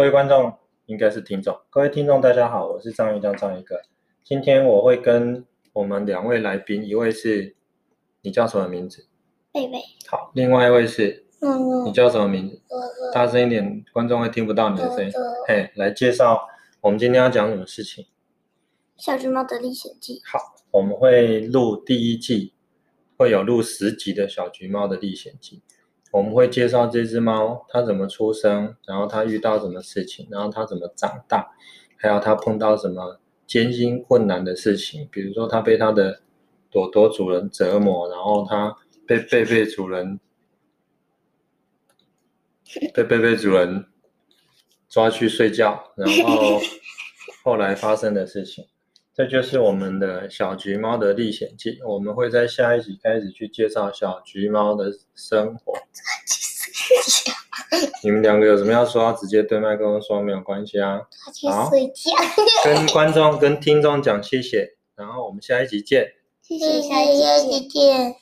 [0.00, 0.50] 各位观众
[0.86, 3.82] 应该是听众，各位听众大家好，我是张一江张一个。
[4.24, 7.54] 今天我会跟我们两位来宾，一位是
[8.22, 9.06] 你叫什么名字？
[9.52, 9.78] 贝贝。
[10.08, 12.58] 好，另外一位是，嗯，你叫什么名字？
[13.12, 15.12] 大声一点，观众会听不到你的声音。
[15.46, 16.48] 嘿，来介绍
[16.80, 18.06] 我们今天要讲什么事情？
[18.96, 20.22] 小橘猫的历险记。
[20.24, 20.38] 好，
[20.70, 22.54] 我们会录第一季，
[23.18, 25.60] 会有录十集的小橘猫的历险记。
[26.10, 31.50] 我们会介绍这只猫，它怎么出生，然后它遇到什么事情，然后它怎么长大，
[31.96, 36.22] 还有它碰到什么艰辛困难的事情，比如说它被它的
[36.70, 40.18] 朵朵主人折磨，然后它被贝贝主人
[42.94, 43.86] 被贝贝主人
[44.88, 46.60] 抓去睡觉，然后
[47.44, 48.66] 后来发生的事情，
[49.20, 51.78] 这就是我们的小橘猫的历险记。
[51.86, 55.74] 我们会在下一集开始去介绍小橘猫的生活。
[58.02, 59.12] 你们两个有什么要说？
[59.12, 61.00] 直接对麦克风说没有关系啊。
[61.52, 61.70] 好，
[62.64, 66.14] 跟观众、跟听众讲谢谢，然后我们下一集见。
[66.40, 68.20] 谢谢，下一集见。